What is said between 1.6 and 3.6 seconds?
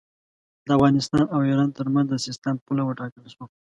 ترمنځ د سیستان پوله وټاکل شوه.